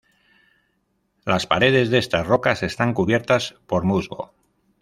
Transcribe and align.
Las 1.25 1.45
paredes 1.45 1.91
de 1.91 1.99
estas 1.99 2.25
rocas 2.25 2.63
están 2.63 2.95
cubiertas 2.95 3.53
por 3.67 3.83
musgo. 3.83 4.33